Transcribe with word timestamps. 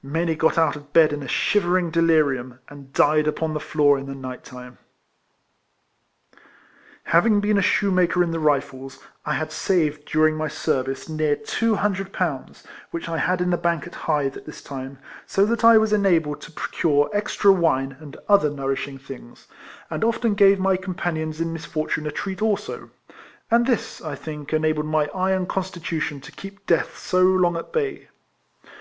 Many 0.00 0.36
got 0.36 0.56
out 0.58 0.76
of 0.76 0.92
bed 0.92 1.12
in 1.12 1.24
a 1.24 1.26
shivering 1.26 1.90
delirium, 1.90 2.60
and 2.68 2.92
died 2.92 3.26
upon 3.26 3.52
the 3.52 3.58
floor 3.58 3.98
in 3.98 4.06
the 4.06 4.14
night 4.14 4.44
time. 4.44 4.78
Having 7.06 7.40
been 7.40 7.58
a 7.58 7.62
shoemaker 7.62 8.22
in 8.22 8.30
the 8.30 8.38
Rifles, 8.38 9.00
I 9.26 9.32
had 9.34 9.50
saved 9.50 10.04
during 10.06 10.36
my 10.36 10.46
service 10.46 11.08
near 11.08 11.34
two 11.34 11.74
hundred 11.74 12.12
pounds, 12.12 12.62
which 12.92 13.08
I 13.08 13.18
had 13.18 13.40
in 13.40 13.50
the 13.50 13.56
bank 13.56 13.84
at 13.88 13.96
Hythe 14.06 14.36
at 14.36 14.46
this 14.46 14.62
time, 14.62 14.98
so 15.26 15.44
that 15.46 15.64
I 15.64 15.78
was 15.78 15.92
enabled 15.92 16.38
EIFLEMAN 16.44 16.56
HARRIS 16.58 16.70
263 16.80 16.80
to 16.80 17.08
procure 17.10 17.10
extra 17.16 17.50
wine 17.50 17.96
and 17.98 18.16
other 18.28 18.50
nourishing 18.50 18.98
things, 18.98 19.48
and 19.90 20.04
often 20.04 20.34
gave 20.34 20.60
my 20.60 20.76
companions 20.76 21.40
in 21.40 21.52
misfortune 21.52 22.06
a 22.06 22.12
treat 22.12 22.40
also; 22.40 22.90
and 23.50 23.66
this 23.66 24.00
I 24.00 24.14
think 24.14 24.52
enabled 24.52 24.86
my 24.86 25.08
iron 25.12 25.46
constitution 25.46 26.20
to 26.20 26.30
keep 26.30 26.66
death 26.68 26.96
so 26.96 27.22
long 27.24 27.56
at 27.56 27.72
bay. 27.72 28.06